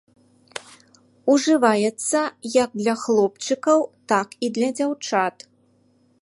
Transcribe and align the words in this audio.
Ужываецца 1.33 2.19
як 2.63 2.71
для 2.81 2.95
хлопчыкаў, 3.03 3.79
так 4.15 4.27
і 4.49 4.51
дзяўчат. 4.57 5.35